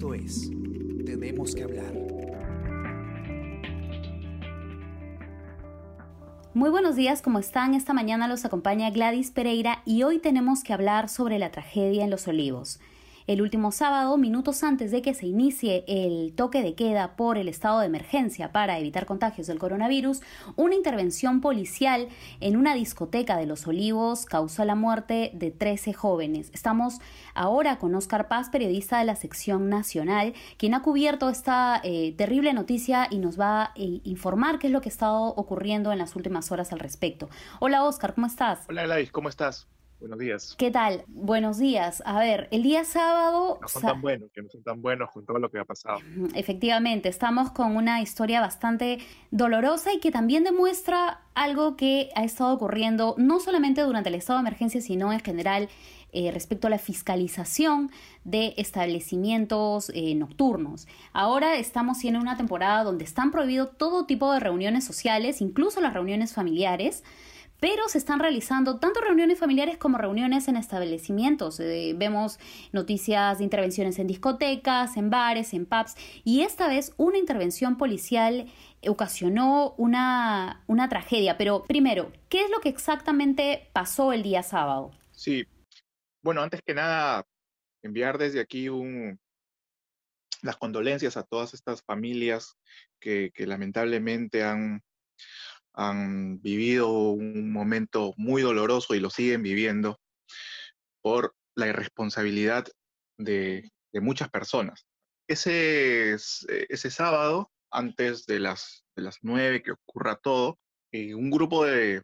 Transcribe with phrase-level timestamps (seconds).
[0.00, 0.50] Esto es
[1.04, 1.92] Tenemos que hablar.
[6.54, 7.74] Muy buenos días, ¿cómo están?
[7.74, 12.08] Esta mañana los acompaña Gladys Pereira y hoy tenemos que hablar sobre la tragedia en
[12.08, 12.80] Los Olivos.
[13.30, 17.46] El último sábado, minutos antes de que se inicie el toque de queda por el
[17.46, 20.20] estado de emergencia para evitar contagios del coronavirus,
[20.56, 22.08] una intervención policial
[22.40, 26.50] en una discoteca de Los Olivos causó la muerte de 13 jóvenes.
[26.52, 26.98] Estamos
[27.32, 32.52] ahora con Oscar Paz, periodista de la sección nacional, quien ha cubierto esta eh, terrible
[32.52, 35.98] noticia y nos va a eh, informar qué es lo que ha estado ocurriendo en
[35.98, 37.28] las últimas horas al respecto.
[37.60, 38.64] Hola Oscar, ¿cómo estás?
[38.68, 39.68] Hola Gladys, ¿cómo estás?
[40.00, 40.54] Buenos días.
[40.56, 41.04] ¿Qué tal?
[41.08, 42.02] Buenos días.
[42.06, 43.58] A ver, el día sábado...
[43.60, 45.98] No son tan buenos, que no son tan buenos con todo lo que ha pasado.
[46.34, 52.54] Efectivamente, estamos con una historia bastante dolorosa y que también demuestra algo que ha estado
[52.54, 55.68] ocurriendo no solamente durante el estado de emergencia, sino en general
[56.12, 57.90] eh, respecto a la fiscalización
[58.24, 60.88] de establecimientos eh, nocturnos.
[61.12, 65.92] Ahora estamos en una temporada donde están prohibidos todo tipo de reuniones sociales, incluso las
[65.92, 67.04] reuniones familiares
[67.60, 71.60] pero se están realizando tanto reuniones familiares como reuniones en establecimientos.
[71.60, 72.38] Eh, vemos
[72.72, 75.94] noticias de intervenciones en discotecas, en bares, en pubs,
[76.24, 78.50] y esta vez una intervención policial
[78.88, 81.36] ocasionó una, una tragedia.
[81.36, 84.90] Pero primero, ¿qué es lo que exactamente pasó el día sábado?
[85.12, 85.44] Sí,
[86.22, 87.26] bueno, antes que nada,
[87.82, 89.18] enviar desde aquí un,
[90.42, 92.56] las condolencias a todas estas familias
[92.98, 94.82] que, que lamentablemente han
[95.74, 99.98] han vivido un momento muy doloroso y lo siguen viviendo
[101.02, 102.66] por la irresponsabilidad
[103.18, 104.86] de, muchas personas.
[105.28, 110.58] Ese, ese sábado, antes de las, de las nueve que ocurra todo,
[110.92, 112.02] eh, un grupo de,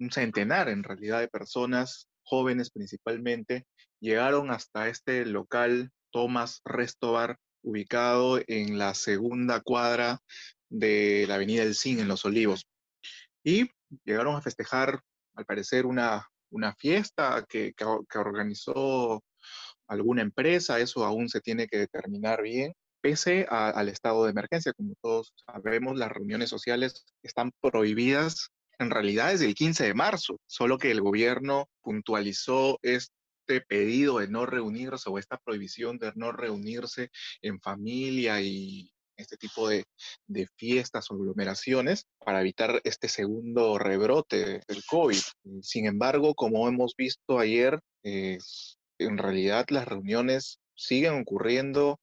[0.00, 3.66] un centenar en realidad de personas, jóvenes principalmente,
[4.00, 10.18] llegaron hasta este local Thomas Restobar, ubicado en la segunda cuadra
[10.68, 12.66] de la Avenida del Cin, en Los Olivos.
[13.44, 13.70] Y
[14.04, 15.00] llegaron a festejar,
[15.34, 19.22] al parecer, una, una fiesta que, que, organizó
[19.86, 22.72] alguna empresa, eso aún se tiene que determinar bien.
[23.02, 29.30] Pese al estado de emergencia, como todos sabemos, las reuniones sociales están prohibidas en realidad
[29.30, 35.10] desde el 15 de marzo, solo que el gobierno puntualizó este pedido de no reunirse
[35.10, 37.10] o esta prohibición de no reunirse
[37.42, 39.84] en familia y este tipo de,
[40.56, 45.20] fiestas o aglomeraciones para evitar este segundo rebrote del COVID.
[45.62, 48.38] Sin embargo, como hemos visto ayer, eh,
[48.98, 51.98] en realidad las reuniones siguen ocurriendo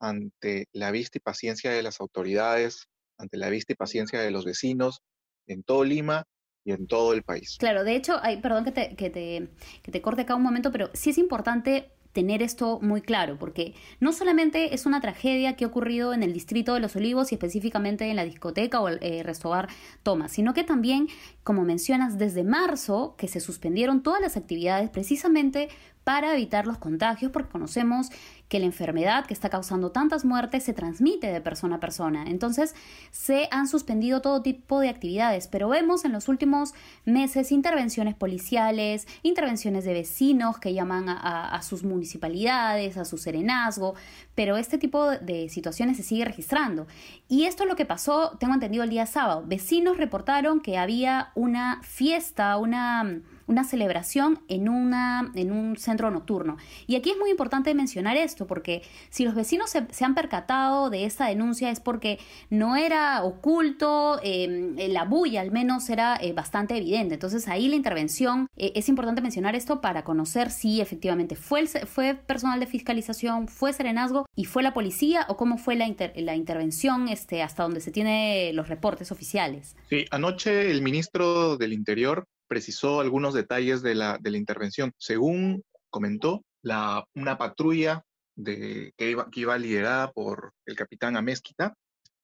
[0.00, 2.86] ante la vista y paciencia de las autoridades,
[3.18, 5.00] ante la vista y paciencia de los vecinos
[5.46, 6.24] en todo Lima
[6.64, 7.56] y en todo el país.
[7.58, 9.48] Claro, de hecho, hay, perdón que te, que, te,
[9.82, 13.74] que te corte acá un momento, pero sí es importante tener esto muy claro, porque
[14.00, 17.34] no solamente es una tragedia que ha ocurrido en el distrito de Los Olivos y
[17.34, 21.08] específicamente en la discoteca o el eh, restaurante Thomas, sino que también,
[21.44, 25.68] como mencionas, desde marzo que se suspendieron todas las actividades precisamente
[26.04, 28.08] para evitar los contagios, porque conocemos
[28.48, 32.24] que la enfermedad que está causando tantas muertes se transmite de persona a persona.
[32.28, 32.74] Entonces
[33.10, 36.74] se han suspendido todo tipo de actividades, pero vemos en los últimos
[37.04, 43.94] meses intervenciones policiales, intervenciones de vecinos que llaman a, sus municipalidades, a su serenazgo,
[44.34, 46.86] pero este tipo de situaciones se sigue registrando.
[47.28, 49.42] Y esto es lo que pasó, tengo entendido, el día sábado.
[49.46, 56.56] Vecinos reportaron que había una fiesta, una una celebración en, una, en un centro nocturno.
[56.86, 61.04] Y aquí es muy importante mencionar esto, porque si los vecinos se, han percatado de
[61.04, 62.18] esta denuncia es porque
[62.50, 67.14] no era oculto, em, la bulla al menos era eh, bastante evidente.
[67.14, 72.14] Entonces ahí la intervención, eh, es importante mencionar esto para conocer si efectivamente fue, fue
[72.14, 75.86] personal de fiscalización, fue serenazgo y fue la policía o cómo fue la,
[76.16, 79.76] la intervención este, hasta donde se tiene los reportes oficiales.
[79.88, 84.92] Sí, anoche el ministro del Interior precisó algunos detalles de la, de la intervención.
[84.98, 88.02] Según comentó, la, una patrulla
[88.44, 91.74] que, iba, que iba liderada por el capitán Amezquita,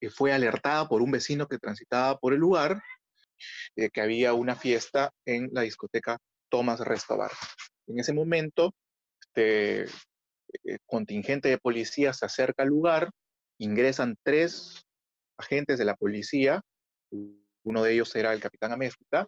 [0.00, 2.82] que fue alertada por un vecino que transitaba por el lugar,
[3.76, 6.18] eh, que había una fiesta en la discoteca
[6.50, 7.30] Thomas Restobar.
[7.86, 8.74] En ese momento,
[9.20, 9.82] este
[10.64, 13.10] eh, contingente de policía se acerca al lugar,
[13.58, 14.82] ingresan tres
[15.38, 16.60] agentes de la policía,
[17.64, 19.26] uno de ellos era el capitán Amezquita,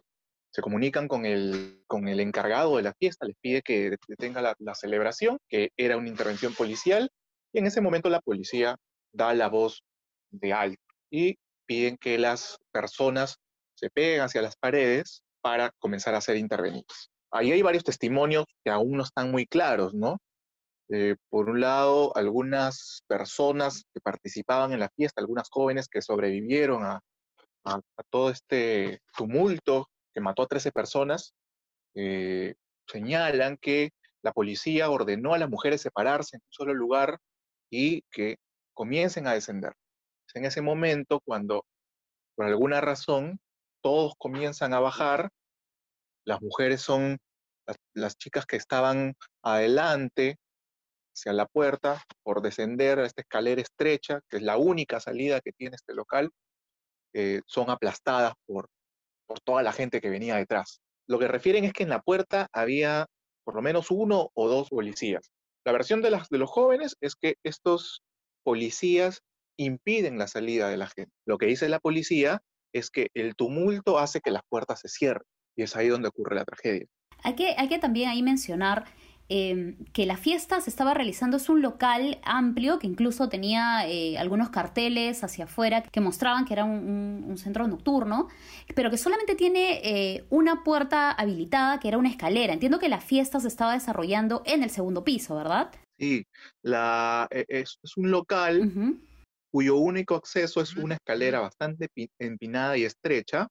[0.55, 4.73] se comunican con el, con el encargado de la fiesta, les pide que detenga la,
[4.73, 7.09] celebración, que era una intervención policial,
[7.51, 8.77] y en ese momento la policía
[9.11, 9.83] da la voz
[10.31, 10.81] de alto
[11.11, 11.35] y
[11.65, 13.35] piden que las personas
[13.77, 17.09] se peguen hacia las paredes para comenzar a ser intervenidas.
[17.31, 20.19] Ahí hay varios testimonios que aún no están muy claros, ¿no?
[20.87, 26.85] Eh, por un lado, algunas personas que participaban en la fiesta, algunas jóvenes que sobrevivieron
[26.85, 27.01] a,
[28.09, 31.35] todo este tumulto que mató a 13 personas,
[31.93, 32.55] eh,
[32.87, 33.91] señalan que
[34.23, 37.19] la policía ordenó a las mujeres separarse en un solo lugar
[37.69, 38.37] y que
[38.73, 39.73] comiencen a descender.
[40.27, 41.65] Es en ese momento cuando,
[42.35, 43.39] por alguna razón,
[43.81, 45.29] todos comienzan a bajar,
[46.25, 47.17] las mujeres son
[47.93, 50.37] las, chicas que estaban adelante
[51.13, 55.51] hacia la puerta por descender a esta escalera estrecha, que es la única salida que
[55.51, 56.31] tiene este local,
[57.13, 58.69] eh, son aplastadas por,
[59.27, 60.81] por toda la gente que venía detrás.
[61.07, 63.07] Lo que refieren es que en la puerta había
[63.43, 65.31] por lo menos uno o dos policías.
[65.65, 68.01] La versión de, las, de los jóvenes es que estos
[68.43, 69.21] policías
[69.57, 71.11] impiden la salida de la gente.
[71.25, 72.41] Lo que dice la policía
[72.73, 75.25] es que el tumulto hace que las puertas se cierren
[75.55, 76.85] y es ahí donde ocurre la tragedia.
[77.23, 78.85] Hay que, hay que también ahí mencionar
[79.27, 84.19] Em, que la fiesta se estaba realizando es un local amplio que incluso tenía eh,
[84.19, 88.27] algunos carteles hacia afuera que mostraban que era un, centro nocturno,
[88.75, 92.53] pero que solamente tiene eh, una puerta habilitada que era una escalera.
[92.53, 95.71] Entiendo que la fiesta se estaba desarrollando en el segundo piso, ¿verdad?
[95.99, 96.25] Sí,
[96.61, 98.99] la, e, es, un local
[99.51, 101.89] cuyo único acceso es una escalera bastante
[102.19, 103.47] empinada y estrecha.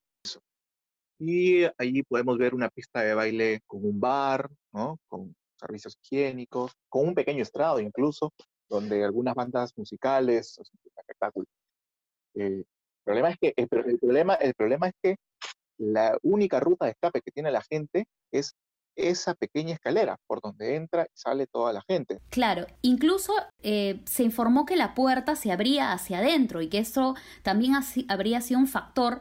[1.18, 4.98] Y allí podemos ver una pista de baile con un bar, ¿no?
[5.08, 5.34] Con
[5.64, 8.32] servicios higiénicos, con un pequeño estrado incluso,
[8.68, 10.58] donde algunas bandas musicales,
[10.96, 11.48] espectáculos.
[12.34, 12.66] Eh, el
[13.04, 15.16] problema es que el, problema, el problema es que
[15.78, 18.54] la única ruta de escape que tiene la gente es
[18.96, 22.20] esa pequeña escalera por donde entra y sale toda la gente.
[22.30, 27.14] Claro, incluso eh, se informó que la puerta se abría hacia adentro y que esto
[27.42, 27.74] también
[28.08, 29.20] habría sido un factor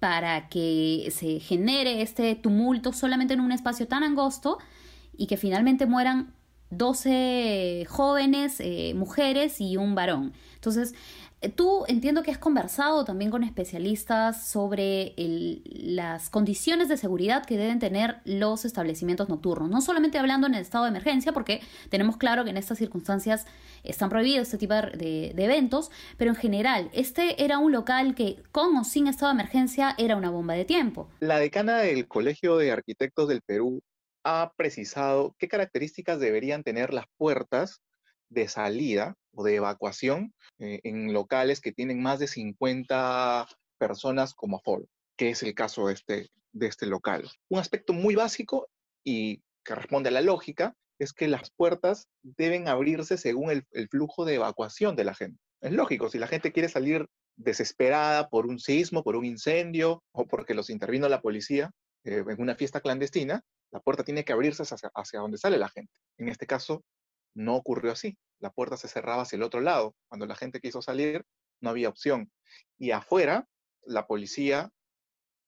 [0.00, 4.58] para que se genere este tumulto solamente en un espacio tan angosto
[5.16, 6.34] y que finalmente mueran
[6.70, 10.32] 12 jóvenes, eh, mujeres y un varón.
[10.54, 10.94] Entonces,
[11.42, 17.58] eh, tú entiendo que has conversado también con especialistas sobre las condiciones de seguridad que
[17.58, 21.60] deben tener los establecimientos nocturnos, no solamente hablando en el estado de emergencia, porque
[21.90, 23.44] tenemos claro que en estas circunstancias
[23.82, 28.42] están prohibidos este tipo de, de eventos, pero en general, este era un local que
[28.50, 31.08] con o sin estado de emergencia era una bomba de tiempo.
[31.20, 33.82] La decana del Colegio de Arquitectos del Perú
[34.24, 37.80] ha precisado qué características deberían tener las puertas
[38.28, 43.46] de salida o de evacuación eh, en locales que tienen más de 50
[43.78, 44.86] personas como aforo,
[45.16, 47.28] que es el caso de este, de este local.
[47.50, 48.68] Un aspecto muy básico
[49.04, 54.24] y que responde a la lógica es que las puertas deben abrirse según el, flujo
[54.24, 55.38] de evacuación de la gente.
[55.60, 60.26] Es lógico, si la gente quiere salir desesperada por un sismo, por un incendio o
[60.26, 61.70] porque los intervino la policía
[62.04, 63.42] eh, en una fiesta clandestina,
[63.72, 65.92] la puerta tiene que abrirse hacia, donde sale la gente.
[66.18, 66.84] En este caso,
[67.34, 68.18] no ocurrió así.
[68.38, 69.94] La puerta se cerraba hacia el otro lado.
[70.08, 71.24] Cuando la gente quiso salir,
[71.60, 72.30] no había opción.
[72.78, 73.48] Y afuera,
[73.84, 74.70] la policía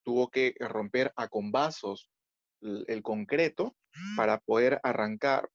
[0.04, 2.10] tuvo que romper a combazos
[2.60, 3.76] el concreto
[4.16, 5.50] para poder arrancar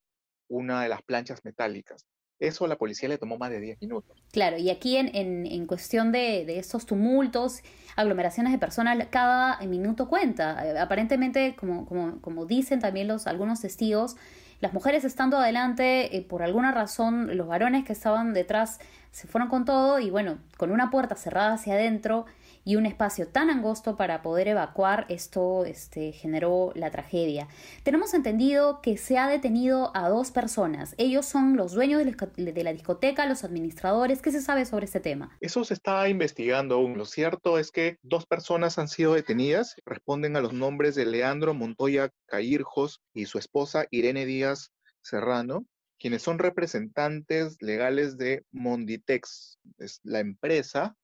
[0.48, 2.06] una de las planchas metálicas.
[2.40, 4.18] Eso a la policía le tomó más de 10 minutos.
[4.32, 7.60] Claro, y aquí en, en, cuestión de, de, estos tumultos,
[7.96, 10.66] aglomeraciones de personas, cada minuto cuenta.
[10.66, 14.16] Eh, aparentemente, como, como, como dicen también los, algunos testigos,
[14.62, 18.80] las mujeres estando adelante, eh, por alguna razón, los varones que estaban detrás
[19.12, 22.26] se fueron con todo y bueno, con una puerta cerrada hacia adentro,
[22.70, 27.48] y un espacio tan angosto para poder evacuar, esto este, generó la tragedia.
[27.82, 30.94] Tenemos entendido que se ha detenido a dos personas.
[31.00, 34.22] Ellos son los dueños de la discoteca, los administradores.
[34.22, 35.36] ¿Qué se sabe sobre este tema?
[35.42, 36.96] Eso se está investigando aún.
[36.96, 39.76] Lo cierto es que dos personas han sido detenidas.
[39.84, 44.70] Responden a los nombres de Leandro Montoya Cairjos y su esposa Irene Díaz
[45.02, 45.66] Serrano
[45.98, 50.96] quienes son representantes legales de Monditex, es la empresa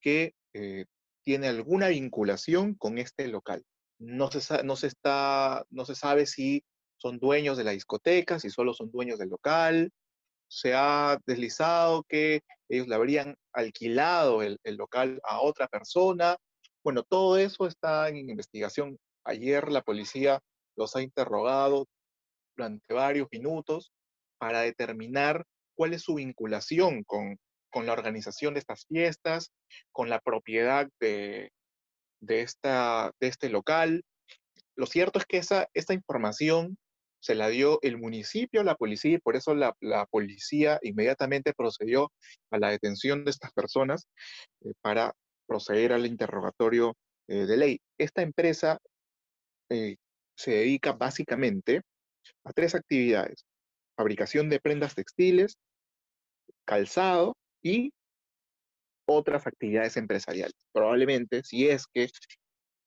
[0.00, 0.84] que eh,
[1.24, 3.64] tiene alguna vinculación con este local.
[3.98, 6.64] No se, no, se está, no se sabe si
[6.96, 9.90] son dueños de la discoteca, si solo son dueños del local.
[10.48, 16.36] Se ha deslizado que ellos le habrían alquilado el, el local a otra persona.
[16.84, 18.98] Bueno, todo eso está en investigación.
[19.24, 20.40] Ayer la policía
[20.76, 21.86] los ha interrogado
[22.56, 23.92] durante varios minutos
[24.38, 27.38] para determinar cuál es su vinculación con,
[27.72, 29.50] con la organización de estas fiestas,
[29.90, 31.50] con la propiedad de,
[32.28, 34.04] esta, de este local.
[34.76, 36.76] Lo cierto es que esa, esta información
[37.18, 39.74] se la dio el municipio a la policía y por eso la,
[40.10, 42.12] policía inmediatamente procedió
[42.50, 44.06] a la detención de estas personas
[44.64, 45.12] eh, para
[45.46, 46.94] proceder al interrogatorio
[47.28, 47.80] eh, de ley.
[47.96, 48.78] Esta empresa
[49.70, 49.96] eh,
[50.36, 51.82] se dedica básicamente
[52.44, 53.44] a tres actividades.
[53.96, 55.56] fabricación de prendas textiles,
[56.64, 57.92] calzado y
[59.06, 60.54] otras actividades empresariales.
[60.72, 62.08] Probablemente, si es que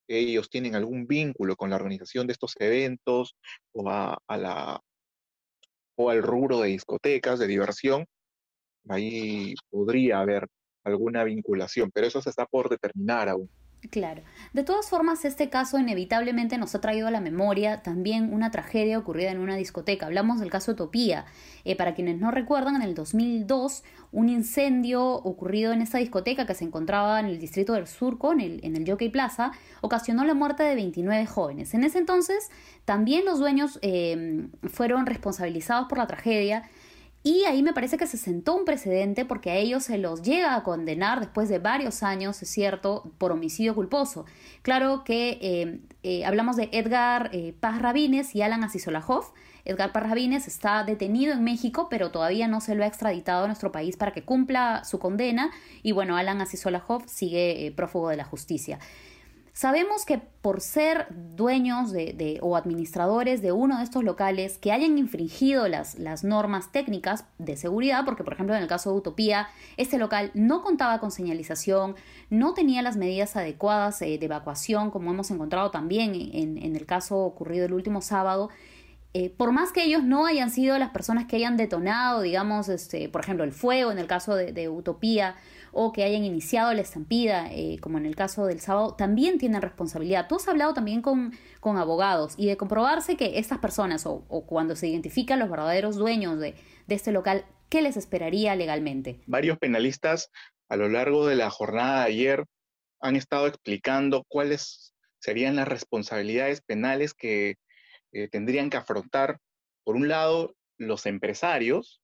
[0.07, 3.35] ellos tienen algún vínculo con la organización de estos eventos
[3.73, 4.79] o, a, la,
[5.97, 8.05] o al rubro de discotecas, de diversión,
[8.87, 10.47] ahí podría haber
[10.83, 13.49] alguna vinculación, pero eso se está por determinar aún.
[13.89, 14.21] Claro.
[14.53, 18.97] De todas formas, este caso inevitablemente nos ha traído a la memoria también una tragedia
[18.97, 20.05] ocurrida en una discoteca.
[20.05, 21.25] Hablamos del caso Utopía.
[21.65, 26.53] Eh, para quienes no recuerdan, en el 2002, un incendio ocurrido en esta discoteca que
[26.53, 29.51] se encontraba en el distrito del Surco, en el, en el Jockey Plaza,
[29.81, 31.73] ocasionó la muerte de 29 jóvenes.
[31.73, 32.49] En ese entonces,
[32.85, 36.63] también los dueños eh, fueron responsabilizados por la tragedia
[37.25, 40.55] y ahí me parece que se sentó un precedente porque a ellos se los llega
[40.55, 44.25] a condenar después de varios años, es cierto, por homicidio culposo.
[44.61, 49.33] Claro que eh, eh, hablamos de Edgar eh, Paz Rabines y Alan Asisolajov.
[49.65, 53.47] Edgar Paz Rabines está detenido en México, pero todavía no se lo ha extraditado a
[53.47, 55.49] nuestro país para que cumpla su condena.
[55.81, 58.77] Y bueno, Alan Asisolajov sigue prófugo de la justicia.
[59.55, 64.97] Sabemos que por ser dueños de, o administradores de uno de estos locales que hayan
[64.97, 65.95] infringido las,
[66.25, 69.47] normas técnicas de seguridad, porque por ejemplo en el caso de Utopía,
[69.77, 71.95] este local no contaba con señalización,
[72.29, 77.19] no tenía las medidas adecuadas eh, de evacuación, como hemos encontrado también en, el caso
[77.19, 78.49] ocurrido el último sábado,
[79.13, 83.07] eh, por más que ellos no hayan sido las personas que hayan detonado, digamos, este,
[83.07, 85.37] por ejemplo, el fuego en el caso de, de Utopía,
[85.77, 89.61] o que hayan iniciado la estampida, eh, como en el caso del sábado, también tienen
[89.61, 90.27] responsabilidad.
[90.29, 94.77] Tú has hablado también con, con abogados y de comprobarse que estas personas o, cuando
[94.77, 96.55] se identifican los verdaderos dueños de,
[96.87, 99.19] de este local, ¿qué les esperaría legalmente?
[99.27, 100.31] Varios penalistas
[100.69, 102.45] a lo largo de la jornada de ayer
[103.01, 107.55] han estado explicando cuáles serían las responsabilidades penales que
[108.13, 109.39] eh, tendrían que afrontar,
[109.83, 112.01] por un lado, los empresarios,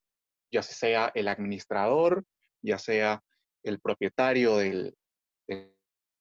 [0.52, 2.26] ya sea el administrador,
[2.62, 3.24] ya sea
[3.64, 4.96] el propietario del,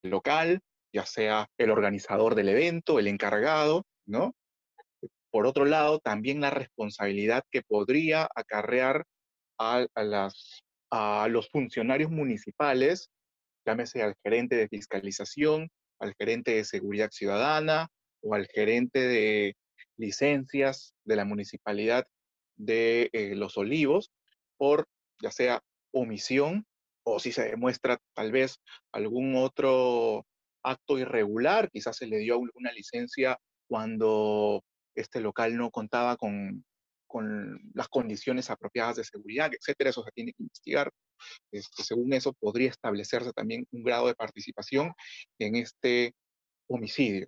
[0.02, 0.60] local,
[0.92, 4.34] ya sea el organizador del evento, el encargado, ¿no?
[5.30, 9.04] Por otro lado, también la responsabilidad que podría acarrear
[9.58, 9.86] a,
[11.28, 13.10] los funcionarios municipales,
[13.66, 15.68] llámese al gerente de fiscalización,
[16.00, 17.88] al gerente de seguridad ciudadana
[18.22, 19.54] o al gerente de
[19.98, 22.06] licencias de la municipalidad
[22.56, 24.10] de eh, Los Olivos
[24.56, 24.86] por
[25.22, 26.66] ya sea omisión
[27.04, 28.58] o si se demuestra tal vez
[28.92, 30.26] algún otro
[30.62, 33.38] acto irregular, quizás se le dio una licencia
[33.68, 34.62] cuando
[34.94, 36.64] este local no contaba con,
[37.74, 40.92] las condiciones apropiadas de seguridad, etcétera, eso se tiene que investigar.
[41.50, 44.92] Este, según eso, podría establecerse también un grado de participación
[45.40, 46.14] en este
[46.68, 47.26] homicidio.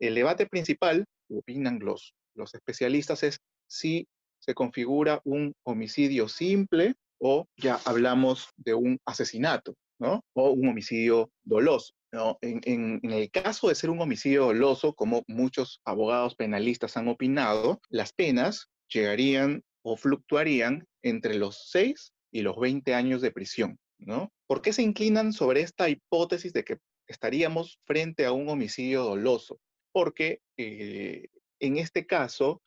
[0.00, 4.08] El debate principal, opinan los, los especialistas, es si
[4.40, 10.24] se configura un homicidio simple o ya hablamos de un asesinato, ¿no?
[10.34, 11.94] O un homicidio doloso.
[12.12, 12.38] ¿no?
[12.40, 18.12] En, el caso de ser un homicidio doloso, como muchos abogados penalistas han opinado, las
[18.12, 24.32] penas llegarían o fluctuarían entre los 6 y los 20 años de prisión, ¿no?
[24.46, 29.58] ¿Por qué se inclinan sobre esta hipótesis de que estaríamos frente a un homicidio doloso?
[29.92, 31.28] Porque eh,
[31.60, 32.62] en este caso,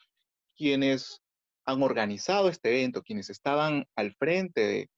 [0.55, 1.21] quienes
[1.65, 4.89] han organizado este evento, quienes estaban al frente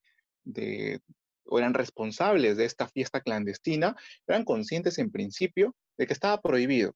[0.43, 1.01] de,
[1.45, 3.95] o eran responsables de esta fiesta clandestina,
[4.27, 6.93] eran conscientes en principio de que estaba prohibido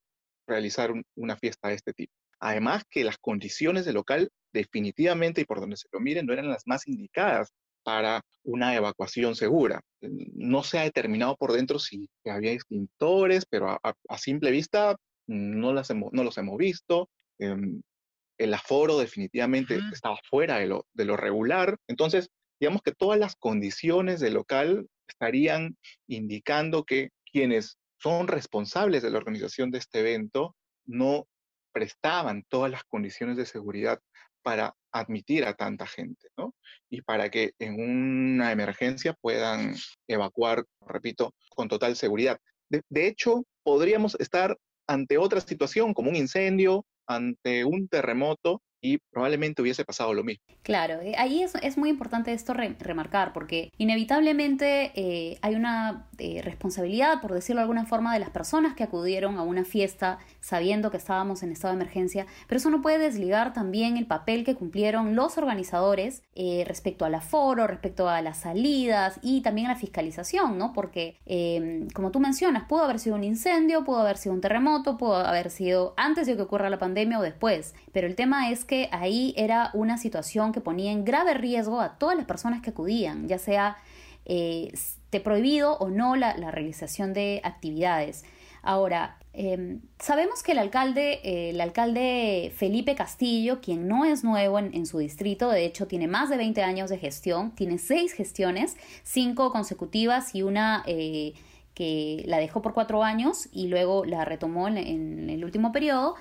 [0.47, 2.13] realizar una fiesta de este tipo.
[2.39, 6.49] Además que las condiciones del local definitivamente y por donde se lo miren no eran
[6.49, 7.51] las más indicadas
[7.83, 9.81] para una evacuación segura.
[10.01, 14.95] No se ha determinado por dentro si había extintores, pero a, simple vista
[15.27, 17.09] no, los hemos visto.
[17.39, 17.81] Em,
[18.37, 21.77] el aforo definitivamente estaba fuera de lo, de lo regular.
[21.87, 22.29] Entonces,
[22.59, 25.77] digamos que todas las condiciones del local estarían
[26.07, 31.27] indicando que quienes son responsables de la organización de este evento no
[31.73, 33.99] prestaban todas las condiciones de seguridad
[34.41, 36.55] para admitir a tanta gente, ¿no?
[36.89, 39.75] Y para que en una emergencia puedan
[40.07, 42.39] evacuar, repito, con total seguridad.
[42.69, 49.61] de hecho, podríamos estar ante otra situación como un incendio ante un terremoto y probablemente
[49.61, 50.43] hubiese pasado lo mismo.
[50.63, 57.21] Claro, eh, ahí es, muy importante esto remarcar, porque inevitablemente eh, hay una eh, responsabilidad,
[57.21, 60.97] por decirlo de alguna forma, de las personas que acudieron a una fiesta sabiendo que
[60.97, 65.15] estábamos en estado de emergencia, pero eso no puede desligar también el papel que cumplieron
[65.15, 66.23] los organizadores
[66.65, 70.71] respecto al aforo, respecto a las salidas y también a la fiscalización, ¿no?
[70.71, 71.17] Porque,
[71.93, 75.49] como tú mencionas, pudo haber sido un incendio, pudo haber sido un terremoto, pudo haber
[75.49, 79.33] sido antes de que ocurra la pandemia o después, pero el tema es que ahí
[79.37, 83.39] era una situación que ponía en grave riesgo a todas las personas que acudían, ya
[83.39, 83.77] sea
[84.25, 84.73] eh,
[85.23, 88.23] prohibido o no la, realización de actividades.
[88.61, 94.59] Ahora, em, sabemos que el alcalde, eh, el alcalde Felipe Castillo, quien no es nuevo
[94.59, 98.75] en, su distrito, de hecho tiene más de 20 años de gestión, tiene seis gestiones,
[99.03, 101.33] cinco consecutivas y una eh,
[101.73, 106.15] que la dejó por cuatro años y luego la retomó en el último periodo.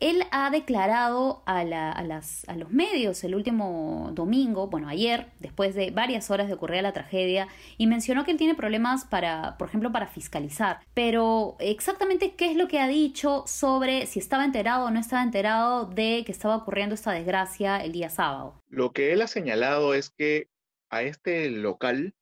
[0.00, 6.48] Él ha declarado a, los medios el último domingo, bueno, ayer, después de varias horas
[6.48, 10.80] de ocurrir la tragedia, y mencionó que él tiene problemas para, por ejemplo, para fiscalizar.
[10.94, 15.22] Pero exactamente qué es lo que ha dicho sobre si estaba enterado o no estaba
[15.22, 18.58] enterado de que estaba ocurriendo esta desgracia el día sábado.
[18.68, 20.48] Lo que él ha señalado es que
[20.88, 22.14] a este local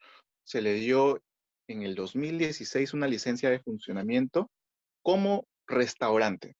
[0.43, 1.23] se le dio
[1.69, 4.51] en el 2016 una licencia de funcionamiento
[5.03, 6.57] como restaurante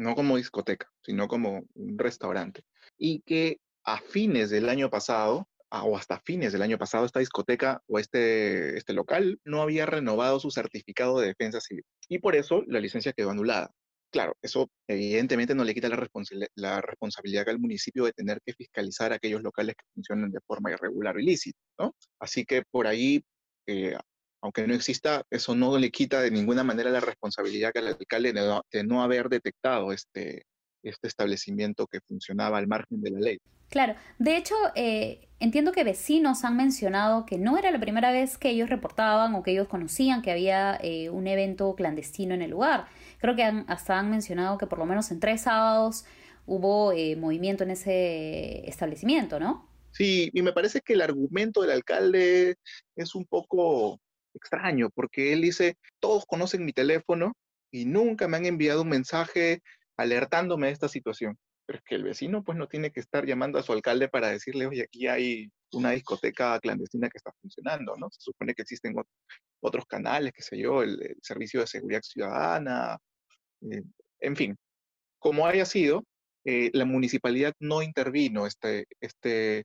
[0.00, 2.62] no como discoteca, sino como un restaurante.
[2.98, 7.82] Y que a fines del año pasado, o hasta fines del año pasado, esta discoteca
[7.86, 11.84] o este, este local no había renovado su certificado de defensa civil.
[12.08, 13.70] Y por eso la licencia quedó anulada.
[14.10, 16.08] Claro, eso evidentemente no le quita la,
[16.56, 21.14] la responsabilidad al municipio de tener que fiscalizar aquellos locales que funcionan de forma irregular
[21.14, 21.94] o ilícita, ¿no?
[22.18, 23.22] Así que por ahí
[23.68, 23.96] eh,
[24.42, 28.32] aunque no exista, eso no le quita de ninguna manera la responsabilidad que al alcalde
[28.32, 30.46] de no, haber detectado este,
[30.82, 33.38] este establecimiento que funcionaba al margen de la ley.
[33.68, 38.36] Claro, de hecho, eh, entiendo que vecinos han mencionado que no era la primera vez
[38.36, 42.50] que ellos reportaban o que ellos conocían que había eh, un evento clandestino en el
[42.50, 42.88] lugar.
[43.18, 46.04] Creo que hasta han mencionado que por lo menos en tres sábados
[46.46, 49.68] hubo eh, movimiento en ese establecimiento, ¿no?
[49.92, 52.56] Sí, y me parece que el argumento del alcalde
[52.96, 54.00] es un poco
[54.34, 57.34] extraño, porque él dice, todos conocen mi teléfono
[57.70, 59.62] y nunca me han enviado un mensaje
[59.96, 61.38] alertándome de esta situación.
[61.66, 64.28] Pero es que el vecino pues no tiene que estar llamando a su alcalde para
[64.28, 68.08] decirle, oye, aquí hay una discoteca clandestina que está funcionando, ¿no?
[68.10, 68.94] Se supone que existen
[69.60, 72.98] otros canales, qué sé yo, el, Servicio de Seguridad Ciudadana,
[73.70, 73.82] eh,
[74.20, 74.56] en fin,
[75.18, 76.04] como haya sido,
[76.44, 79.64] eh, la municipalidad no intervino este, este,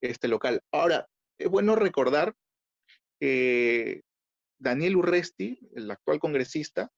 [0.00, 0.60] este local.
[0.70, 1.06] Ahora,
[1.38, 2.34] es bueno recordar
[4.58, 6.90] Daniel Urresti, el actual congresista,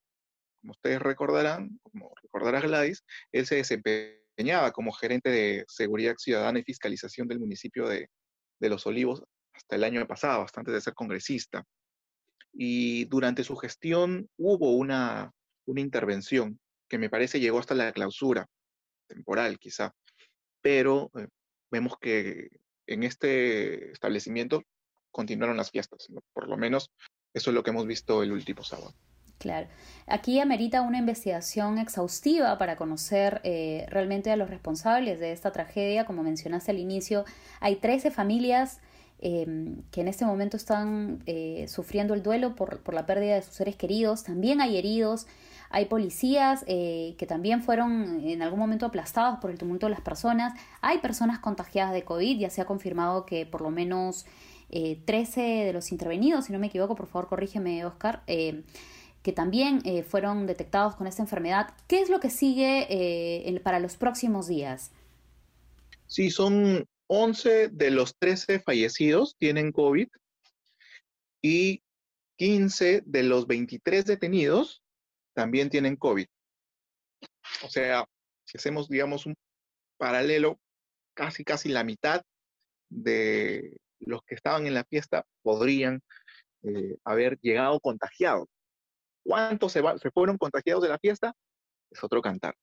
[0.61, 6.65] como ustedes recordarán, como recordará Gladys, él se desempeñaba como gerente de seguridad ciudadana y
[6.65, 8.09] fiscalización del municipio de,
[8.61, 11.65] Los Olivos hasta el año pasado, antes de ser congresista.
[12.53, 15.31] Y durante su gestión hubo una,
[15.67, 16.59] una intervención
[16.89, 18.47] que me parece llegó hasta la clausura,
[19.09, 19.93] temporal quizá,
[20.61, 21.29] pero eh,
[21.71, 22.49] vemos que
[22.87, 24.63] en este establecimiento
[25.17, 26.09] continuaron las fiestas.
[26.35, 26.91] Por lo menos
[27.33, 28.93] eso es lo que hemos visto el último sábado.
[29.39, 29.67] Claro.
[30.07, 36.05] Aquí amerita una investigación exhaustiva para conocer eh, realmente a los responsables de esta tragedia.
[36.05, 37.25] Como mencionaste al inicio,
[37.61, 38.81] hay 13 familias
[39.19, 43.43] em, que en este momento están eh, sufriendo el duelo por, por, la pérdida de
[43.43, 44.23] sus seres queridos.
[44.23, 45.27] También hay heridos.
[45.71, 50.03] Hay policías eh, que también fueron en algún momento aplastados por el tumulto de las
[50.03, 50.53] personas.
[50.83, 52.39] Hay personas contagiadas de COVID.
[52.39, 54.27] Ya se ha confirmado que por lo menos
[54.69, 58.63] 13 eh, de los intervenidos, si no me equivoco, por favor corrígeme Oscar, eh,
[59.23, 61.75] que también eh, fueron detectados con esta enfermedad.
[61.89, 64.93] ¿Qué es lo que sigue para los próximos días?
[66.07, 70.09] Sí, son 11 de los 13 fallecidos tienen COVID
[71.43, 71.83] y
[72.39, 74.83] 15 de los 23 detenidos
[75.35, 76.27] también tienen COVID.
[77.65, 78.05] O sea,
[78.45, 79.35] si hacemos, digamos, un
[79.99, 80.59] paralelo,
[81.15, 82.23] casi, casi la mitad
[82.89, 86.03] de los que estaban en la fiesta podrían
[86.63, 88.49] eh, haber llegado contagiados.
[89.25, 89.83] ¿Cuántos se,
[90.13, 91.35] fueron contagiados de la fiesta?
[91.91, 92.55] Es otro cantar,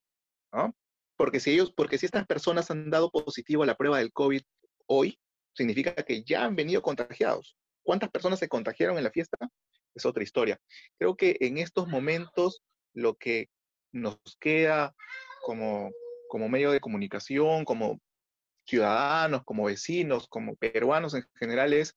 [0.54, 0.74] ¿no?
[1.18, 4.42] Porque si ellos, porque si estas personas han dado positivo a la prueba del COVID
[4.88, 5.20] hoy,
[5.54, 7.58] significa que ya han venido contagiados.
[7.84, 9.38] ¿Cuántas personas se contagiaron en la fiesta?
[9.94, 10.60] Es otra historia.
[10.98, 13.50] Creo que en estos momentos lo que
[13.92, 14.96] nos queda
[15.44, 15.92] como
[16.50, 18.00] medio de comunicación, como
[18.66, 21.96] ciudadanos, como vecinos, como peruanos en general, es,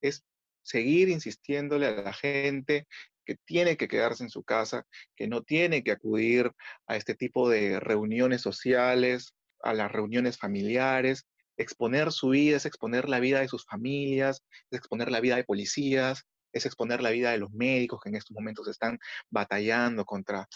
[0.00, 0.24] es
[0.62, 2.86] seguir insistiéndole a la gente
[3.24, 4.84] que tiene que quedarse en su casa,
[5.16, 6.50] que no tiene que acudir
[6.86, 11.24] a este tipo de reuniones sociales, a las reuniones familiares.
[11.56, 15.44] Exponer su vida es exponer la vida de sus familias, es exponer la vida de
[15.44, 18.98] policías, es exponer la vida de los médicos que en estos momentos están
[19.30, 20.48] batallando contra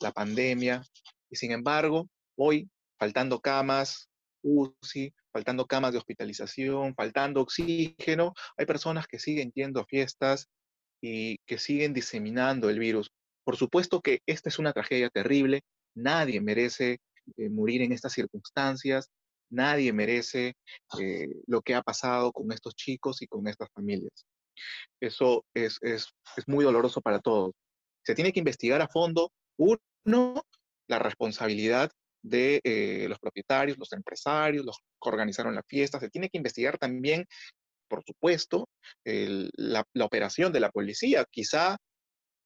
[0.00, 0.82] la pandemia.
[1.30, 4.08] Y sin embargo, hoy, faltando camas,
[4.44, 10.48] UCI, faltando camas de hospitalización, faltando oxígeno, hay personas que siguen yendo a fiestas
[11.00, 13.10] y que siguen diseminando el virus.
[13.44, 15.62] Por supuesto que esta es una tragedia terrible,
[15.94, 17.00] nadie merece
[17.36, 19.10] eh, morir en estas circunstancias.
[19.50, 20.56] Nadie merece
[21.46, 24.26] lo que ha pasado con estos chicos y con estas familias.
[25.00, 27.52] Eso es, es, es muy doloroso para todos.
[28.02, 30.42] Se tiene que investigar a fondo, uno,
[30.88, 31.90] la responsabilidad
[32.24, 36.00] de eh, los propietarios, los empresarios, los que organizaron la fiesta.
[36.00, 37.26] Se tiene que investigar también,
[37.88, 38.68] por supuesto,
[39.04, 41.24] la, operación de la policía.
[41.30, 41.76] Quizá,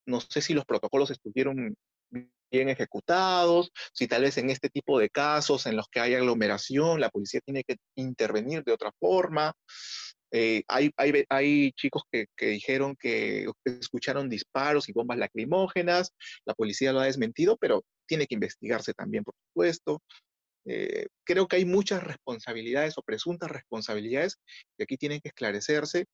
[0.07, 1.77] no sé si los protocolos estuvieron
[2.51, 7.01] bien ejecutados, si tal vez en este tipo de casos en los que hay aglomeración,
[7.01, 9.53] la policía tiene que intervenir de otra forma.
[10.31, 16.13] Eh, hay, hay, hay, chicos que, que, dijeron que escucharon disparos y bombas lacrimógenas,
[16.45, 20.03] la policía lo ha desmentido, pero tiene que investigarse también, por supuesto.
[20.65, 24.37] Eh, creo que hay muchas responsabilidades o presuntas responsabilidades
[24.77, 26.07] que aquí tienen que esclarecerse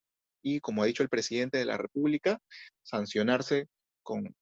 [0.43, 2.39] y, como ha dicho el presidente de la República,
[2.83, 3.67] sancionarse
[4.03, 4.33] con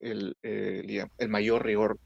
[0.00, 1.98] el, eh, el mayor rigor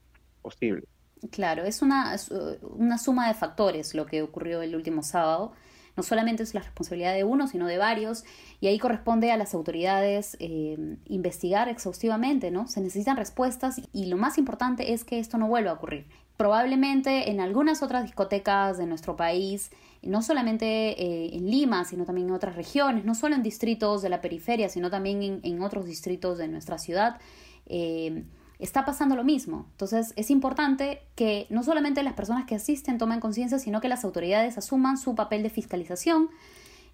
[0.43, 0.87] posible.
[1.31, 2.15] Claro, es una,
[2.61, 5.55] una suma de factores lo que ocurrió el último sábado
[5.97, 8.25] no solamente es la responsabilidad de uno, sino de varios,
[8.61, 12.69] y ahí corresponde a las autoridades eh, investigar exhaustivamente, ¿no?
[12.69, 16.07] Se necesitan respuestas y lo más importante es que esto no vuelva a ocurrir.
[16.37, 19.71] Probablemente en algunas otras discotecas de nuestro país,
[20.03, 24.11] no solamente eh, en Lima, sino también en otras regiones, no solo en distritos de
[24.11, 27.19] la periferia, sino también en, otros distritos de nuestra ciudad,
[27.67, 28.25] eh,
[28.59, 29.67] está pasando lo mismo.
[29.73, 34.05] Entonces es importante que no solamente las personas que asisten tomen conciencia, sino que las
[34.05, 36.31] autoridades asuman su papel de fiscalización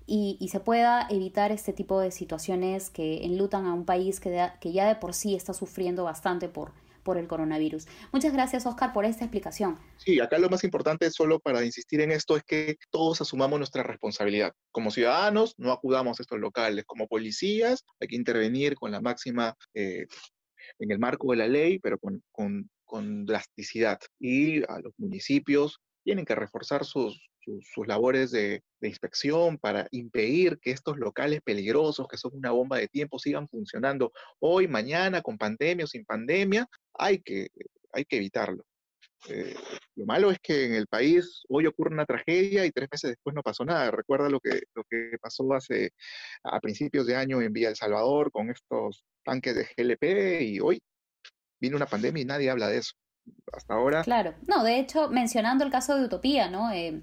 [0.06, 4.72] y, se pueda evitar este tipo de situaciones que enlutan a un país que, que
[4.72, 6.72] ya de por sí está sufriendo bastante por,
[7.02, 7.86] por el coronavirus.
[8.12, 9.78] Muchas gracias, Oscar, por esta explicación.
[9.96, 13.82] Sí, acá lo más importante, solo para insistir en esto, es que todos asumamos nuestra
[13.82, 14.52] responsabilidad.
[14.70, 16.84] Como ciudadanos, no acudamos a estos locales.
[16.84, 20.06] Como policías, hay que intervenir con la máxima eh,
[20.78, 23.98] en el marco de la ley, pero con, con, con drasticidad.
[24.18, 30.72] Y a los municipios tienen que reforzar sus, sus, labores de, inspección para impedir que
[30.72, 35.84] estos locales peligrosos, que son una bomba de tiempo, sigan funcionando hoy, mañana, con pandemia
[35.84, 36.66] o sin pandemia.
[36.94, 37.48] Hay que,
[37.92, 38.64] hay que evitarlo.
[39.28, 39.54] Eh,
[39.94, 43.34] lo malo es que en el país hoy ocurre una tragedia y tres meses después
[43.34, 43.90] no pasó nada.
[43.90, 45.92] Recuerda lo que, lo que pasó hace
[46.42, 50.80] a principios de año en Villa El Salvador con estos tanques de GLP y hoy
[51.60, 52.92] vino una pandemia y nadie habla de eso.
[53.52, 54.02] Hasta ahora.
[54.02, 56.72] Claro, no, de hecho, mencionando el caso de Utopía, ¿no?
[56.72, 57.02] Eh,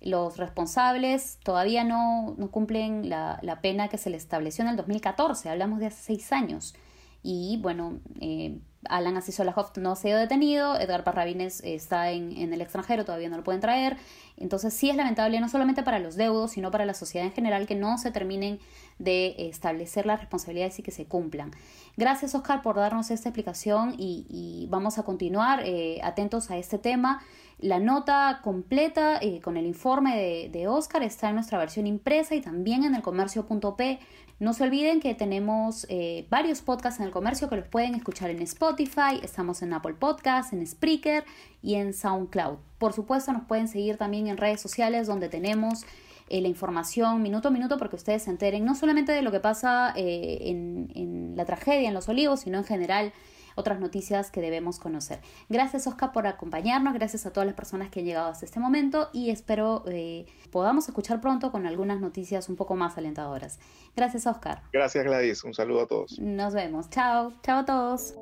[0.00, 4.76] los responsables todavía no, no cumplen la, la, pena que se les estableció en el
[4.76, 6.74] 2014, hablamos de hace seis años.
[7.22, 12.60] Y bueno, eh, Alan Asisolajov no ha sido detenido, Edgar Parravines está en, en, el
[12.60, 13.96] extranjero, todavía no lo pueden traer.
[14.36, 17.66] Entonces sí es lamentable, no solamente para los deudos, sino para la sociedad en general,
[17.66, 18.58] que no se terminen
[18.98, 21.52] de establecer las responsabilidades y que se cumplan.
[21.96, 27.22] Gracias Oscar por darnos esta explicación y, vamos a continuar eh, atentos a este tema.
[27.58, 32.34] La nota completa eh, con el informe de, de, Oscar está en nuestra versión impresa
[32.34, 33.98] y también en el comercio.p.
[34.38, 38.28] No se olviden que tenemos eh, varios podcasts en el comercio que los pueden escuchar
[38.28, 41.24] en Spotify, estamos en Apple Podcasts, en Spreaker
[41.62, 42.58] y en SoundCloud.
[42.76, 45.86] Por supuesto nos pueden seguir también en redes sociales donde tenemos
[46.28, 49.40] eh, la información minuto a minuto porque ustedes se enteren no solamente de lo que
[49.40, 53.12] pasa eh, en, en la tragedia en Los Olivos, sino en general
[53.56, 55.18] otras noticias que debemos conocer.
[55.48, 59.10] Gracias Oscar por acompañarnos, gracias a todas las personas que han llegado hasta este momento
[59.12, 63.58] y espero eh, podamos escuchar pronto con algunas noticias un poco más alentadoras.
[63.96, 64.62] Gracias Oscar.
[64.72, 66.18] Gracias Gladys, un saludo a todos.
[66.20, 68.14] Nos vemos, chao, chao a todos.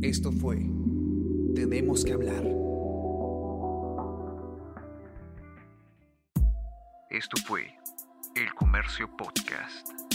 [0.00, 0.56] Esto fue
[1.54, 2.44] Tenemos que hablar.
[7.10, 7.78] Esto fue
[8.34, 10.13] El Comercio Podcast.